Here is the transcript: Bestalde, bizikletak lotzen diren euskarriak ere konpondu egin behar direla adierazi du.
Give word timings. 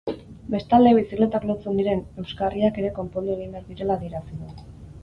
Bestalde, 0.53 0.93
bizikletak 0.99 1.45
lotzen 1.51 1.77
diren 1.83 2.01
euskarriak 2.25 2.81
ere 2.85 2.91
konpondu 2.99 3.39
egin 3.39 3.57
behar 3.57 3.71
direla 3.71 4.01
adierazi 4.01 4.43
du. 4.43 4.55